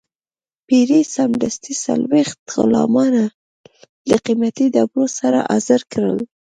پیري 0.67 1.01
سمدستي 1.15 1.73
څلوېښت 1.83 2.39
غلامان 2.55 3.13
له 4.09 4.17
قیمتي 4.25 4.65
ډبرو 4.73 5.05
سره 5.19 5.39
حاضر 5.49 5.81
کړل. 5.91 6.19